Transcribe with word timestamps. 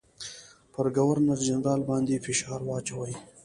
پر 0.73 0.85
ګورنرجنرال 0.95 1.81
باندي 1.89 2.17
فشار 2.25 2.59
واچوي. 2.65 3.13